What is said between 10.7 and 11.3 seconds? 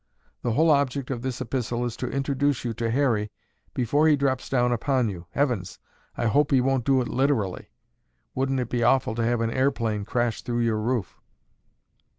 roof?"